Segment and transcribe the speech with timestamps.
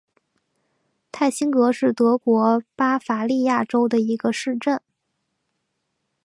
[1.11, 4.81] 泰辛格是德国巴伐利亚州的一个市镇。